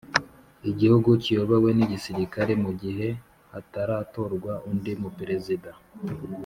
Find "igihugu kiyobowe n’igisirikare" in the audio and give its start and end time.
0.71-2.53